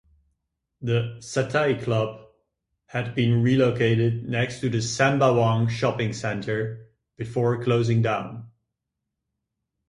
[0.81, 2.25] The "Satay Club"
[2.87, 8.49] had been relocated next to Sembawang Shopping Centre, before closing down.